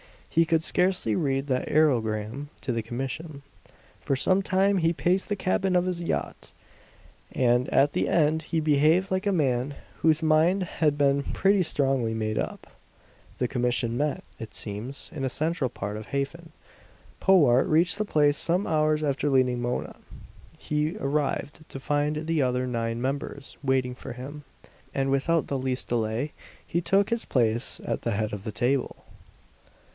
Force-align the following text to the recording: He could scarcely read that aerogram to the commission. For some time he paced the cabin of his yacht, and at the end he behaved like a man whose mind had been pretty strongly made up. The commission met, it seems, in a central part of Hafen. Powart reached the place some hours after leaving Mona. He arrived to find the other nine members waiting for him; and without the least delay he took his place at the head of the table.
He 0.31 0.45
could 0.45 0.63
scarcely 0.63 1.13
read 1.13 1.47
that 1.47 1.67
aerogram 1.67 2.47
to 2.61 2.71
the 2.71 2.81
commission. 2.81 3.43
For 3.99 4.15
some 4.15 4.41
time 4.41 4.77
he 4.77 4.93
paced 4.93 5.27
the 5.29 5.35
cabin 5.35 5.75
of 5.75 5.85
his 5.85 6.01
yacht, 6.01 6.53
and 7.33 7.67
at 7.67 7.91
the 7.91 8.07
end 8.07 8.43
he 8.43 8.61
behaved 8.61 9.11
like 9.11 9.27
a 9.27 9.31
man 9.33 9.75
whose 9.99 10.23
mind 10.23 10.63
had 10.79 10.97
been 10.97 11.21
pretty 11.21 11.61
strongly 11.63 12.13
made 12.15 12.39
up. 12.39 12.65
The 13.37 13.49
commission 13.49 13.97
met, 13.97 14.23
it 14.39 14.55
seems, 14.55 15.11
in 15.13 15.25
a 15.25 15.29
central 15.29 15.69
part 15.69 15.97
of 15.97 16.07
Hafen. 16.07 16.51
Powart 17.19 17.67
reached 17.67 17.97
the 17.99 18.05
place 18.05 18.37
some 18.37 18.65
hours 18.65 19.03
after 19.03 19.29
leaving 19.29 19.61
Mona. 19.61 19.97
He 20.57 20.97
arrived 20.97 21.67
to 21.69 21.79
find 21.79 22.25
the 22.25 22.41
other 22.41 22.65
nine 22.65 23.01
members 23.01 23.57
waiting 23.61 23.93
for 23.93 24.13
him; 24.13 24.45
and 24.95 25.11
without 25.11 25.45
the 25.47 25.59
least 25.59 25.89
delay 25.89 26.31
he 26.65 26.79
took 26.81 27.09
his 27.09 27.25
place 27.25 27.79
at 27.85 28.01
the 28.03 28.11
head 28.11 28.31
of 28.33 28.45
the 28.45 28.53
table. 28.53 28.95